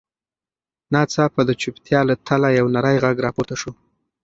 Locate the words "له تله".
2.09-2.47